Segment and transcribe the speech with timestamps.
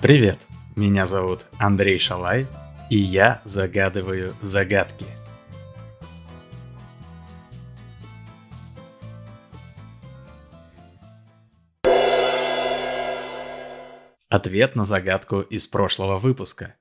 [0.00, 0.38] Привет,
[0.76, 2.46] меня зовут Андрей Шалай,
[2.88, 5.06] и я загадываю загадки.
[14.28, 16.76] Ответ на загадку из прошлого выпуска.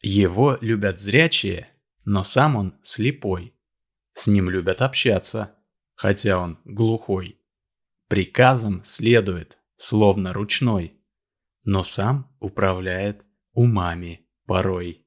[0.00, 1.68] Его любят зрячие,
[2.04, 3.54] но сам он слепой.
[4.14, 5.56] С ним любят общаться,
[5.96, 7.40] хотя он глухой.
[8.08, 11.00] Приказом следует, словно ручной,
[11.64, 15.04] но сам управляет умами порой.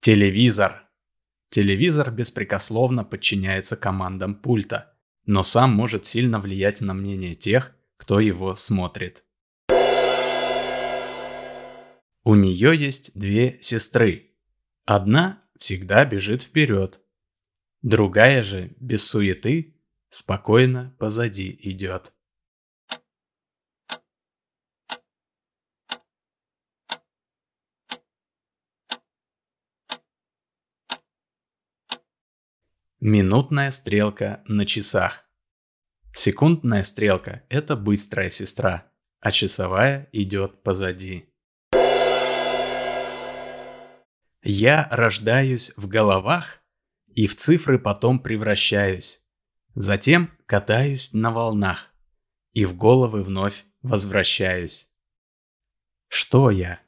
[0.00, 0.88] Телевизор.
[1.48, 4.96] Телевизор беспрекословно подчиняется командам пульта,
[5.26, 9.24] но сам может сильно влиять на мнение тех, кто его смотрит.
[12.24, 14.36] У нее есть две сестры.
[14.84, 17.00] Одна всегда бежит вперед,
[17.82, 19.71] другая же без суеты
[20.12, 22.12] спокойно позади идет.
[33.00, 35.26] Минутная стрелка на часах.
[36.14, 41.32] Секундная стрелка– это быстрая сестра, а часовая идет позади.
[44.42, 46.60] Я рождаюсь в головах
[47.06, 49.21] и в цифры потом превращаюсь.
[49.74, 51.94] Затем катаюсь на волнах
[52.52, 54.88] и в головы вновь возвращаюсь.
[56.08, 56.80] Что я?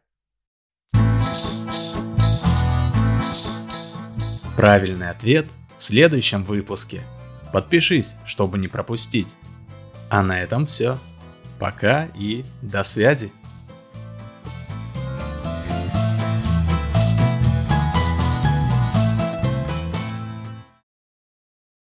[4.54, 5.46] Правильный ответ
[5.78, 7.02] в следующем выпуске.
[7.54, 9.28] Подпишись, чтобы не пропустить.
[10.10, 10.98] А на этом все.
[11.58, 13.32] Пока и до связи.